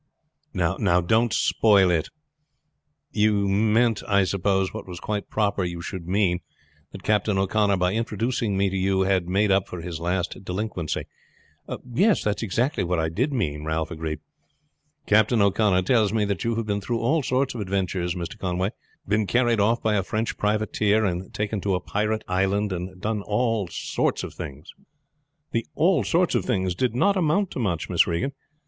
[0.51, 2.09] "Now, don't spoil it.
[3.11, 6.39] You meant I suppose, what was quite proper you should mean,
[6.91, 11.03] that Captain O'Connor by introducing me to you had made up for his last delinquency."
[11.87, 14.21] "Yes, that is what I did mean," Ralph agreed.
[15.05, 18.39] "Captain O'Connor tells me that you have been through all sorts of adventures, Mr.
[18.39, 18.71] Conway
[19.07, 23.21] been carried off by a French privateer, and taken to a pirate island, and done
[23.21, 24.71] all sorts of things."
[25.51, 28.31] "The 'all sorts of things' did not amount to much, Miss Regan.